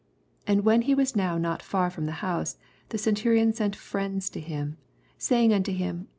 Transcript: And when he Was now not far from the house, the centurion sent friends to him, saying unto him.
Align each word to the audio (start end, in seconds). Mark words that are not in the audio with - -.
And 0.47 0.65
when 0.65 0.81
he 0.81 0.95
Was 0.95 1.15
now 1.15 1.37
not 1.37 1.61
far 1.61 1.91
from 1.91 2.07
the 2.07 2.13
house, 2.25 2.57
the 2.89 2.97
centurion 2.97 3.53
sent 3.53 3.75
friends 3.75 4.31
to 4.31 4.39
him, 4.39 4.77
saying 5.19 5.53
unto 5.53 5.71
him. 5.71 6.07